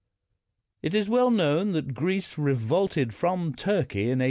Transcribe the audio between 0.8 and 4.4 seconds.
It is well known that Greece revolted from Turkey in 1820.